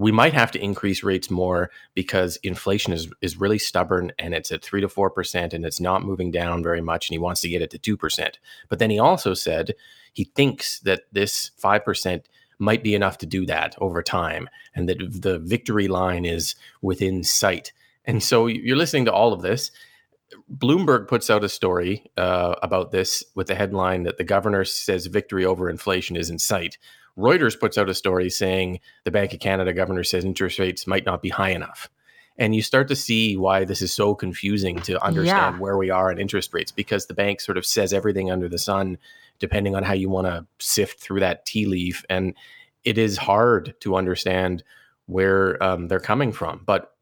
we 0.00 0.10
might 0.10 0.32
have 0.32 0.50
to 0.50 0.64
increase 0.64 1.02
rates 1.02 1.30
more 1.30 1.70
because 1.94 2.36
inflation 2.42 2.94
is 2.94 3.08
is 3.20 3.38
really 3.38 3.58
stubborn 3.58 4.10
and 4.18 4.32
it's 4.32 4.50
at 4.50 4.64
three 4.64 4.80
to 4.80 4.88
four 4.88 5.10
percent 5.10 5.52
and 5.52 5.64
it's 5.66 5.78
not 5.78 6.02
moving 6.02 6.30
down 6.30 6.62
very 6.62 6.80
much 6.80 7.08
and 7.08 7.14
he 7.14 7.18
wants 7.18 7.42
to 7.42 7.50
get 7.50 7.60
it 7.60 7.70
to 7.70 7.78
two 7.78 7.98
percent. 7.98 8.38
But 8.70 8.78
then 8.78 8.88
he 8.88 8.98
also 8.98 9.34
said 9.34 9.74
he 10.14 10.24
thinks 10.24 10.80
that 10.80 11.02
this 11.12 11.50
five 11.58 11.84
percent 11.84 12.30
might 12.58 12.82
be 12.82 12.94
enough 12.94 13.18
to 13.18 13.26
do 13.26 13.44
that 13.44 13.74
over 13.78 14.02
time 14.02 14.48
and 14.74 14.88
that 14.88 14.98
the 15.22 15.38
victory 15.38 15.86
line 15.86 16.24
is 16.24 16.54
within 16.80 17.22
sight. 17.22 17.72
And 18.06 18.22
so 18.22 18.46
you're 18.46 18.78
listening 18.78 19.04
to 19.04 19.12
all 19.12 19.34
of 19.34 19.42
this. 19.42 19.70
Bloomberg 20.50 21.08
puts 21.08 21.28
out 21.28 21.44
a 21.44 21.48
story 21.48 22.10
uh, 22.16 22.54
about 22.62 22.90
this 22.90 23.22
with 23.34 23.48
the 23.48 23.54
headline 23.54 24.04
that 24.04 24.16
the 24.16 24.24
governor 24.24 24.64
says 24.64 25.06
victory 25.06 25.44
over 25.44 25.68
inflation 25.68 26.16
is 26.16 26.30
in 26.30 26.38
sight. 26.38 26.78
Reuters 27.18 27.58
puts 27.58 27.76
out 27.76 27.88
a 27.88 27.94
story 27.94 28.30
saying 28.30 28.80
the 29.04 29.10
Bank 29.10 29.32
of 29.32 29.40
Canada 29.40 29.72
governor 29.72 30.04
says 30.04 30.24
interest 30.24 30.58
rates 30.58 30.86
might 30.86 31.06
not 31.06 31.22
be 31.22 31.28
high 31.28 31.50
enough. 31.50 31.90
And 32.38 32.54
you 32.54 32.62
start 32.62 32.88
to 32.88 32.96
see 32.96 33.36
why 33.36 33.64
this 33.64 33.82
is 33.82 33.92
so 33.92 34.14
confusing 34.14 34.80
to 34.82 35.02
understand 35.04 35.56
yeah. 35.56 35.60
where 35.60 35.76
we 35.76 35.90
are 35.90 36.10
in 36.10 36.18
interest 36.18 36.54
rates 36.54 36.72
because 36.72 37.06
the 37.06 37.14
bank 37.14 37.40
sort 37.40 37.58
of 37.58 37.66
says 37.66 37.92
everything 37.92 38.30
under 38.30 38.48
the 38.48 38.58
sun, 38.58 38.96
depending 39.38 39.76
on 39.76 39.82
how 39.82 39.92
you 39.92 40.08
want 40.08 40.26
to 40.26 40.46
sift 40.58 41.00
through 41.00 41.20
that 41.20 41.44
tea 41.44 41.66
leaf. 41.66 42.02
And 42.08 42.34
it 42.82 42.96
is 42.96 43.18
hard 43.18 43.74
to 43.80 43.94
understand 43.94 44.62
where 45.04 45.62
um, 45.62 45.88
they're 45.88 46.00
coming 46.00 46.32
from. 46.32 46.62
But 46.64 46.94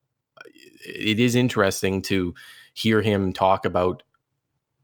it 0.84 1.20
is 1.20 1.36
interesting 1.36 2.02
to 2.02 2.34
hear 2.74 3.02
him 3.02 3.32
talk 3.32 3.64
about 3.64 4.02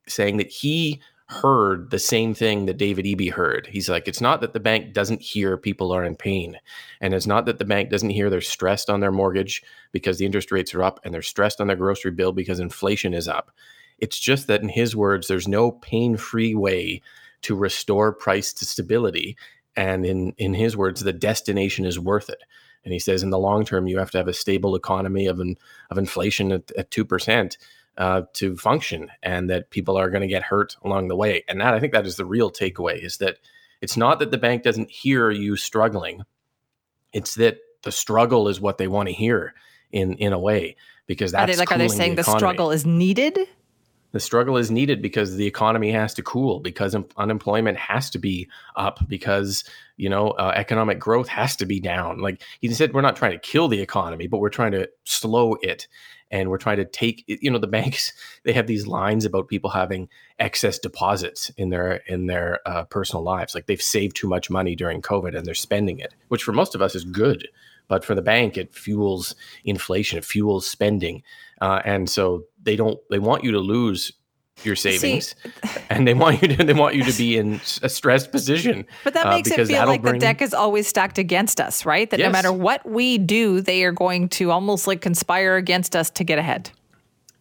saying 0.06 0.36
that 0.36 0.50
he 0.50 1.00
heard 1.26 1.90
the 1.90 1.98
same 1.98 2.34
thing 2.34 2.66
that 2.66 2.76
David 2.76 3.06
Eby 3.06 3.30
heard. 3.30 3.66
He's 3.66 3.88
like, 3.88 4.06
it's 4.06 4.20
not 4.20 4.40
that 4.42 4.52
the 4.52 4.60
bank 4.60 4.92
doesn't 4.92 5.22
hear 5.22 5.56
people 5.56 5.90
are 5.92 6.04
in 6.04 6.16
pain. 6.16 6.58
And 7.00 7.14
it's 7.14 7.26
not 7.26 7.46
that 7.46 7.58
the 7.58 7.64
bank 7.64 7.90
doesn't 7.90 8.10
hear 8.10 8.28
they're 8.28 8.42
stressed 8.42 8.90
on 8.90 9.00
their 9.00 9.12
mortgage 9.12 9.62
because 9.90 10.18
the 10.18 10.26
interest 10.26 10.52
rates 10.52 10.74
are 10.74 10.82
up 10.82 11.00
and 11.02 11.14
they're 11.14 11.22
stressed 11.22 11.60
on 11.60 11.66
their 11.66 11.76
grocery 11.76 12.10
bill 12.10 12.32
because 12.32 12.60
inflation 12.60 13.14
is 13.14 13.26
up. 13.26 13.50
It's 13.98 14.18
just 14.18 14.48
that, 14.48 14.60
in 14.60 14.68
his 14.68 14.94
words, 14.94 15.28
there's 15.28 15.48
no 15.48 15.70
pain 15.70 16.16
free 16.16 16.54
way 16.54 17.00
to 17.42 17.54
restore 17.54 18.12
price 18.12 18.52
to 18.54 18.66
stability. 18.66 19.36
And 19.76 20.04
in, 20.04 20.34
in 20.36 20.52
his 20.52 20.76
words, 20.76 21.00
the 21.00 21.12
destination 21.12 21.86
is 21.86 21.98
worth 21.98 22.28
it. 22.28 22.42
And 22.84 22.92
he 22.92 22.98
says, 22.98 23.22
in 23.22 23.30
the 23.30 23.38
long 23.38 23.64
term, 23.64 23.86
you 23.86 23.98
have 23.98 24.10
to 24.10 24.18
have 24.18 24.28
a 24.28 24.34
stable 24.34 24.76
economy 24.76 25.26
of, 25.26 25.40
an, 25.40 25.56
of 25.90 25.96
inflation 25.96 26.52
at, 26.52 26.70
at 26.72 26.90
2% 26.90 27.56
uh, 27.96 28.22
to 28.34 28.56
function 28.56 29.10
and 29.22 29.50
that 29.50 29.70
people 29.70 29.96
are 29.96 30.10
going 30.10 30.22
to 30.22 30.28
get 30.28 30.42
hurt 30.42 30.76
along 30.84 31.08
the 31.08 31.16
way. 31.16 31.44
And 31.48 31.60
that 31.60 31.74
I 31.74 31.80
think 31.80 31.92
that 31.92 32.06
is 32.06 32.16
the 32.16 32.24
real 32.24 32.50
takeaway 32.50 33.04
is 33.04 33.18
that 33.18 33.38
it's 33.80 33.96
not 33.96 34.18
that 34.18 34.30
the 34.30 34.38
bank 34.38 34.62
doesn't 34.62 34.90
hear 34.90 35.30
you 35.30 35.56
struggling. 35.56 36.22
It's 37.12 37.34
that 37.36 37.58
the 37.82 37.92
struggle 37.92 38.48
is 38.48 38.60
what 38.60 38.78
they 38.78 38.88
want 38.88 39.08
to 39.08 39.14
hear 39.14 39.54
in 39.92 40.14
in 40.14 40.32
a 40.32 40.38
way 40.38 40.76
because 41.06 41.32
that's 41.32 41.44
are 41.44 41.52
they 41.52 41.58
like 41.58 41.72
are 41.72 41.78
they 41.78 41.88
saying 41.88 42.16
the, 42.16 42.22
the 42.22 42.36
struggle 42.36 42.70
is 42.70 42.84
needed? 42.86 43.38
The 44.12 44.20
struggle 44.20 44.56
is 44.56 44.70
needed 44.70 45.02
because 45.02 45.34
the 45.34 45.46
economy 45.46 45.90
has 45.90 46.14
to 46.14 46.22
cool, 46.22 46.60
because 46.60 46.96
unemployment 47.16 47.76
has 47.78 48.10
to 48.10 48.18
be 48.18 48.48
up, 48.76 49.00
because 49.08 49.64
you 49.96 50.08
know 50.08 50.30
uh, 50.30 50.52
economic 50.54 50.98
growth 50.98 51.28
has 51.28 51.56
to 51.56 51.66
be 51.66 51.80
down. 51.80 52.20
Like 52.20 52.40
he 52.60 52.72
said, 52.72 52.92
we're 52.92 53.00
not 53.00 53.16
trying 53.16 53.32
to 53.32 53.38
kill 53.38 53.68
the 53.68 53.80
economy, 53.80 54.28
but 54.28 54.38
we're 54.38 54.50
trying 54.50 54.72
to 54.72 54.88
slow 55.04 55.56
it 55.62 55.88
and 56.34 56.50
we're 56.50 56.58
trying 56.58 56.78
to 56.78 56.84
take 56.84 57.24
you 57.26 57.50
know 57.50 57.58
the 57.58 57.66
banks 57.78 58.12
they 58.42 58.52
have 58.52 58.66
these 58.66 58.86
lines 58.86 59.24
about 59.24 59.48
people 59.48 59.70
having 59.70 60.08
excess 60.38 60.78
deposits 60.78 61.50
in 61.56 61.70
their 61.70 62.02
in 62.08 62.26
their 62.26 62.58
uh, 62.66 62.84
personal 62.84 63.22
lives. 63.22 63.54
Like 63.54 63.66
they've 63.66 63.80
saved 63.80 64.16
too 64.16 64.28
much 64.28 64.50
money 64.50 64.74
during 64.74 65.00
covid 65.00 65.36
and 65.36 65.46
they're 65.46 65.54
spending 65.54 65.98
it 66.00 66.14
which 66.28 66.42
for 66.42 66.52
most 66.52 66.74
of 66.74 66.82
us 66.82 66.94
is 66.94 67.04
good 67.04 67.48
but 67.86 68.04
for 68.04 68.14
the 68.14 68.22
bank 68.22 68.58
it 68.58 68.74
fuels 68.74 69.34
inflation 69.64 70.18
it 70.18 70.24
fuels 70.24 70.66
spending. 70.66 71.22
Uh, 71.60 71.80
and 71.84 72.10
so 72.10 72.44
they 72.60 72.76
don't 72.76 72.98
they 73.10 73.20
want 73.20 73.44
you 73.44 73.52
to 73.52 73.60
lose 73.60 74.12
your 74.62 74.76
savings, 74.76 75.34
See, 75.42 75.80
and 75.90 76.06
they 76.06 76.14
want 76.14 76.40
you 76.40 76.48
to 76.48 76.64
they 76.64 76.72
want 76.72 76.94
you 76.94 77.04
to 77.04 77.12
be 77.12 77.36
in 77.36 77.60
a 77.82 77.88
stressed 77.88 78.30
position. 78.30 78.86
But 79.02 79.14
that 79.14 79.26
uh, 79.26 79.30
makes 79.30 79.50
uh, 79.50 79.56
it 79.58 79.66
feel 79.66 79.86
like 79.86 80.02
bring... 80.02 80.14
the 80.14 80.20
deck 80.20 80.40
is 80.40 80.54
always 80.54 80.86
stacked 80.86 81.18
against 81.18 81.60
us, 81.60 81.84
right? 81.84 82.08
That 82.08 82.20
yes. 82.20 82.26
no 82.26 82.32
matter 82.32 82.52
what 82.52 82.88
we 82.88 83.18
do, 83.18 83.60
they 83.60 83.84
are 83.84 83.92
going 83.92 84.28
to 84.30 84.50
almost 84.50 84.86
like 84.86 85.00
conspire 85.00 85.56
against 85.56 85.96
us 85.96 86.10
to 86.10 86.24
get 86.24 86.38
ahead. 86.38 86.70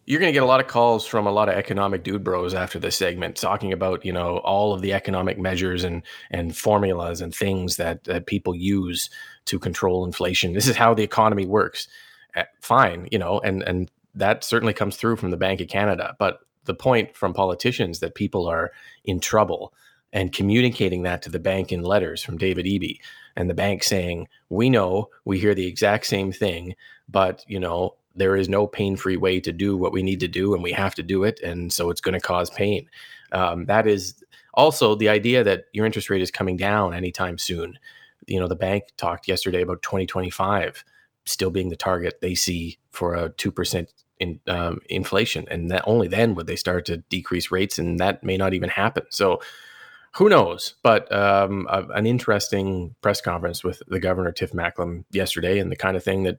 You're 0.06 0.20
going 0.20 0.28
to 0.28 0.34
get 0.34 0.42
a 0.42 0.46
lot 0.46 0.60
of 0.60 0.66
calls 0.66 1.06
from 1.06 1.26
a 1.26 1.32
lot 1.32 1.48
of 1.48 1.54
economic 1.54 2.02
dude 2.02 2.22
bros 2.22 2.52
after 2.52 2.78
this 2.78 2.96
segment, 2.96 3.36
talking 3.36 3.72
about 3.72 4.04
you 4.04 4.12
know 4.12 4.38
all 4.38 4.74
of 4.74 4.82
the 4.82 4.92
economic 4.92 5.38
measures 5.38 5.84
and 5.84 6.02
and 6.30 6.56
formulas 6.56 7.20
and 7.20 7.34
things 7.34 7.76
that 7.76 8.04
that 8.04 8.26
people 8.26 8.54
use 8.54 9.08
to 9.46 9.58
control 9.58 10.04
inflation. 10.04 10.52
This 10.52 10.68
is 10.68 10.76
how 10.76 10.94
the 10.94 11.04
economy 11.04 11.46
works. 11.46 11.88
Uh, 12.36 12.42
fine, 12.60 13.08
you 13.12 13.18
know, 13.18 13.40
and 13.40 13.62
and 13.62 13.90
that 14.14 14.44
certainly 14.44 14.74
comes 14.74 14.96
through 14.96 15.16
from 15.16 15.30
the 15.30 15.36
Bank 15.36 15.60
of 15.60 15.68
Canada, 15.68 16.14
but 16.18 16.40
the 16.64 16.74
point 16.74 17.16
from 17.16 17.32
politicians 17.32 18.00
that 18.00 18.14
people 18.14 18.46
are 18.46 18.72
in 19.04 19.20
trouble 19.20 19.72
and 20.12 20.32
communicating 20.32 21.02
that 21.02 21.22
to 21.22 21.30
the 21.30 21.40
bank 21.40 21.72
in 21.72 21.82
letters 21.82 22.22
from 22.22 22.38
David 22.38 22.66
Eby 22.66 22.98
and 23.36 23.50
the 23.50 23.54
bank 23.54 23.82
saying, 23.82 24.28
"We 24.48 24.70
know, 24.70 25.10
we 25.24 25.38
hear 25.38 25.54
the 25.54 25.66
exact 25.66 26.06
same 26.06 26.32
thing, 26.32 26.76
but 27.08 27.44
you 27.48 27.58
know, 27.58 27.96
there 28.14 28.36
is 28.36 28.48
no 28.48 28.66
pain-free 28.66 29.16
way 29.16 29.40
to 29.40 29.52
do 29.52 29.76
what 29.76 29.92
we 29.92 30.02
need 30.02 30.20
to 30.20 30.28
do, 30.28 30.54
and 30.54 30.62
we 30.62 30.72
have 30.72 30.94
to 30.94 31.02
do 31.02 31.24
it, 31.24 31.40
and 31.40 31.72
so 31.72 31.90
it's 31.90 32.00
going 32.00 32.14
to 32.14 32.20
cause 32.20 32.50
pain." 32.50 32.88
Um, 33.32 33.66
that 33.66 33.86
is 33.86 34.22
also 34.54 34.94
the 34.94 35.08
idea 35.08 35.42
that 35.42 35.64
your 35.72 35.84
interest 35.84 36.08
rate 36.10 36.22
is 36.22 36.30
coming 36.30 36.56
down 36.56 36.94
anytime 36.94 37.38
soon. 37.38 37.78
You 38.26 38.38
know, 38.40 38.48
the 38.48 38.56
bank 38.56 38.84
talked 38.96 39.26
yesterday 39.28 39.62
about 39.62 39.82
2025 39.82 40.84
still 41.26 41.50
being 41.50 41.70
the 41.70 41.76
target 41.76 42.20
they 42.20 42.34
see 42.34 42.78
for 42.90 43.14
a 43.14 43.30
two 43.30 43.50
percent 43.50 43.92
in 44.24 44.40
um, 44.46 44.80
inflation, 44.88 45.46
and 45.50 45.70
that 45.70 45.84
only 45.86 46.08
then 46.08 46.34
would 46.34 46.46
they 46.46 46.56
start 46.56 46.86
to 46.86 46.96
decrease 47.16 47.50
rates, 47.50 47.78
and 47.78 48.00
that 48.00 48.24
may 48.24 48.36
not 48.36 48.54
even 48.54 48.70
happen. 48.70 49.04
So 49.10 49.40
who 50.16 50.28
knows? 50.28 50.74
But 50.82 51.10
um, 51.12 51.66
a, 51.70 51.86
an 51.94 52.06
interesting 52.06 52.94
press 53.02 53.20
conference 53.20 53.64
with 53.64 53.82
the 53.88 54.00
governor 54.00 54.32
Tiff 54.32 54.52
Macklem 54.52 55.04
yesterday, 55.10 55.58
and 55.58 55.70
the 55.70 55.76
kind 55.76 55.96
of 55.96 56.04
thing 56.04 56.24
that 56.24 56.38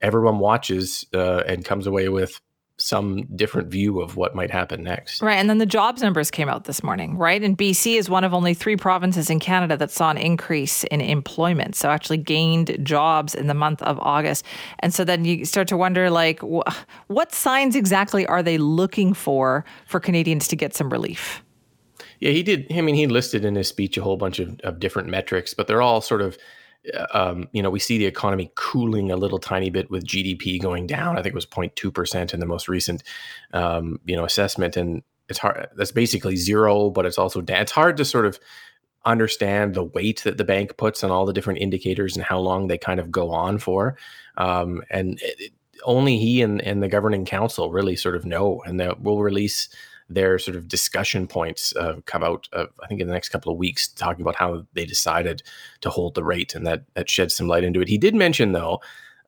everyone 0.00 0.38
watches 0.38 1.06
uh, 1.14 1.42
and 1.46 1.64
comes 1.64 1.86
away 1.86 2.08
with 2.08 2.40
some 2.78 3.24
different 3.34 3.68
view 3.68 4.00
of 4.00 4.16
what 4.16 4.34
might 4.34 4.50
happen 4.50 4.82
next. 4.82 5.22
Right. 5.22 5.36
And 5.36 5.48
then 5.48 5.58
the 5.58 5.66
jobs 5.66 6.02
numbers 6.02 6.30
came 6.30 6.48
out 6.48 6.64
this 6.64 6.82
morning, 6.82 7.16
right? 7.16 7.42
And 7.42 7.56
BC 7.56 7.96
is 7.96 8.10
one 8.10 8.22
of 8.22 8.34
only 8.34 8.52
three 8.52 8.76
provinces 8.76 9.30
in 9.30 9.40
Canada 9.40 9.76
that 9.78 9.90
saw 9.90 10.10
an 10.10 10.18
increase 10.18 10.84
in 10.84 11.00
employment. 11.00 11.74
So 11.74 11.88
actually 11.88 12.18
gained 12.18 12.76
jobs 12.82 13.34
in 13.34 13.46
the 13.46 13.54
month 13.54 13.82
of 13.82 13.98
August. 14.00 14.44
And 14.80 14.92
so 14.92 15.04
then 15.04 15.24
you 15.24 15.46
start 15.46 15.68
to 15.68 15.76
wonder 15.76 16.10
like 16.10 16.40
wh- 16.40 16.68
what 17.06 17.32
signs 17.32 17.76
exactly 17.76 18.26
are 18.26 18.42
they 18.42 18.58
looking 18.58 19.14
for 19.14 19.64
for 19.86 19.98
Canadians 19.98 20.46
to 20.48 20.56
get 20.56 20.74
some 20.74 20.90
relief? 20.90 21.42
Yeah, 22.20 22.30
he 22.30 22.42
did. 22.42 22.66
I 22.72 22.80
mean, 22.82 22.94
he 22.94 23.06
listed 23.06 23.44
in 23.44 23.54
his 23.54 23.68
speech 23.68 23.96
a 23.96 24.02
whole 24.02 24.16
bunch 24.16 24.38
of, 24.38 24.58
of 24.60 24.80
different 24.80 25.08
metrics, 25.08 25.54
but 25.54 25.66
they're 25.66 25.82
all 25.82 26.00
sort 26.00 26.22
of 26.22 26.36
um, 27.12 27.48
you 27.52 27.62
know, 27.62 27.70
we 27.70 27.78
see 27.78 27.98
the 27.98 28.06
economy 28.06 28.50
cooling 28.54 29.10
a 29.10 29.16
little 29.16 29.38
tiny 29.38 29.70
bit 29.70 29.90
with 29.90 30.06
GDP 30.06 30.60
going 30.60 30.86
down. 30.86 31.18
I 31.18 31.22
think 31.22 31.32
it 31.32 31.34
was 31.34 31.46
0.2 31.46 31.92
percent 31.92 32.34
in 32.34 32.40
the 32.40 32.46
most 32.46 32.68
recent, 32.68 33.02
um, 33.52 34.00
you 34.04 34.16
know, 34.16 34.24
assessment, 34.24 34.76
and 34.76 35.02
it's 35.28 35.38
hard. 35.38 35.68
That's 35.76 35.92
basically 35.92 36.36
zero, 36.36 36.90
but 36.90 37.06
it's 37.06 37.18
also 37.18 37.42
it's 37.46 37.72
hard 37.72 37.96
to 37.96 38.04
sort 38.04 38.26
of 38.26 38.38
understand 39.04 39.74
the 39.74 39.84
weight 39.84 40.22
that 40.24 40.36
the 40.36 40.44
bank 40.44 40.76
puts 40.76 41.04
on 41.04 41.10
all 41.10 41.26
the 41.26 41.32
different 41.32 41.60
indicators 41.60 42.16
and 42.16 42.24
how 42.24 42.38
long 42.38 42.66
they 42.66 42.76
kind 42.76 42.98
of 42.98 43.10
go 43.10 43.30
on 43.30 43.58
for. 43.58 43.96
Um, 44.36 44.82
and 44.90 45.18
it, 45.22 45.52
only 45.84 46.18
he 46.18 46.42
and, 46.42 46.60
and 46.62 46.82
the 46.82 46.88
governing 46.88 47.24
council 47.24 47.70
really 47.70 47.96
sort 47.96 48.16
of 48.16 48.24
know, 48.24 48.62
and 48.66 48.80
that 48.80 49.02
will 49.02 49.22
release 49.22 49.68
their 50.08 50.38
sort 50.38 50.56
of 50.56 50.68
discussion 50.68 51.26
points 51.26 51.74
uh, 51.76 51.96
come 52.06 52.22
out, 52.22 52.48
uh, 52.52 52.66
I 52.82 52.86
think, 52.86 53.00
in 53.00 53.08
the 53.08 53.12
next 53.12 53.30
couple 53.30 53.52
of 53.52 53.58
weeks, 53.58 53.88
talking 53.88 54.22
about 54.22 54.36
how 54.36 54.66
they 54.74 54.84
decided 54.84 55.42
to 55.80 55.90
hold 55.90 56.14
the 56.14 56.24
rate, 56.24 56.54
and 56.54 56.66
that 56.66 56.84
that 56.94 57.10
sheds 57.10 57.34
some 57.34 57.48
light 57.48 57.64
into 57.64 57.80
it. 57.80 57.88
He 57.88 57.98
did 57.98 58.14
mention, 58.14 58.52
though, 58.52 58.80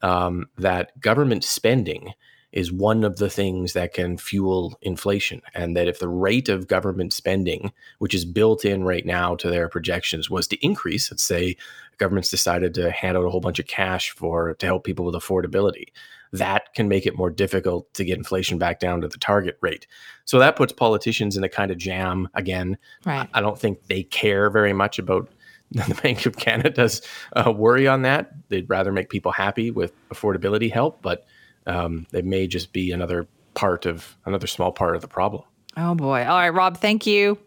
um, 0.03 0.47
that 0.57 0.99
government 1.01 1.45
spending 1.45 2.13
is 2.51 2.73
one 2.73 3.05
of 3.05 3.17
the 3.17 3.29
things 3.29 3.75
that 3.75 3.93
can 3.93 4.17
fuel 4.17 4.79
inflation, 4.81 5.43
and 5.55 5.77
that 5.77 5.89
if 5.89 5.99
the 5.99 6.09
rate 6.09 6.49
of 6.49 6.67
government 6.67 7.13
spending, 7.13 7.73
which 7.99 8.15
is 8.15 8.25
built 8.25 8.65
in 8.65 8.85
right 8.85 9.05
now 9.05 9.35
to 9.37 9.51
their 9.51 9.69
projections, 9.69 10.31
was 10.31 10.47
to 10.47 10.65
increase, 10.65 11.11
let's 11.11 11.23
say 11.23 11.57
government's 11.99 12.31
decided 12.31 12.75
to 12.75 12.91
hand 12.91 13.17
out 13.17 13.25
a 13.25 13.31
whole 13.31 13.41
bunch 13.41 13.59
of 13.59 13.67
cash 13.67 14.11
for 14.11 14.55
to 14.55 14.67
help 14.67 14.85
people 14.85 15.05
with 15.05 15.15
affordability 15.15 15.89
that 16.33 16.75
can 16.75 16.89
make 16.89 17.07
it 17.07 17.17
more 17.17 17.31
difficult 17.31 17.93
to 17.95 18.05
get 18.05 18.19
inflation 18.19 18.59
back 18.59 18.81
down 18.81 19.01
to 19.01 19.09
the 19.09 19.19
target 19.19 19.57
rate. 19.61 19.87
So 20.25 20.39
that 20.39 20.57
puts 20.57 20.73
politicians 20.73 21.37
in 21.37 21.45
a 21.45 21.49
kind 21.49 21.71
of 21.71 21.79
jam 21.79 22.29
again. 22.35 22.77
Right. 23.05 23.29
I 23.33 23.41
don't 23.41 23.59
think 23.59 23.87
they 23.87 24.03
care 24.03 24.51
very 24.51 24.73
much 24.73 24.99
about 24.99 25.29
the 25.71 25.99
Bank 26.03 26.27
of 26.27 26.37
Canada's 26.37 27.03
uh, 27.35 27.53
worry 27.53 27.87
on 27.87 28.03
that. 28.03 28.31
They'd 28.49 28.69
rather 28.69 28.93
make 28.93 29.11
people 29.11 29.33
happy 29.33 29.71
with 29.71 29.93
affordability 30.11 30.73
help, 30.73 31.03
but 31.03 31.27
um, 31.67 32.07
it 32.13 32.25
may 32.25 32.47
just 32.47 32.73
be 32.73 32.93
another 32.93 33.27
part 33.55 33.87
of 33.87 34.17
another 34.25 34.47
small 34.47 34.73
part 34.73 34.97
of 34.97 35.03
the 35.03 35.09
problem. 35.09 35.43
Oh 35.77 35.95
boy. 35.95 36.25
All 36.25 36.39
right, 36.39 36.49
Rob, 36.49 36.79
thank 36.79 37.07
you. 37.07 37.39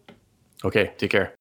Okay, 0.64 0.92
take 0.98 1.10
care. 1.10 1.30